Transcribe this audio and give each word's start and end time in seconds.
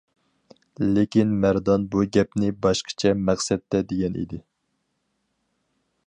لېكىن 0.93 1.33
مەردان 1.41 1.83
بۇ 1.95 2.01
گەپنى 2.17 2.49
باشقىچە 2.65 3.11
مەقسەتتە 3.27 3.83
دېگەن 3.91 4.17
ئىدى. 4.23 4.41